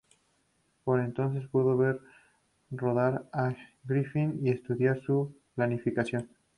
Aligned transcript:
Por 0.83 0.99
entonces 0.99 1.47
pudo 1.47 1.77
ver 1.77 1.99
rodar 2.71 3.29
a 3.31 3.53
Griffith 3.83 4.33
y 4.41 4.49
estudiar 4.49 4.99
su 5.03 5.35
planificación. 5.53 6.27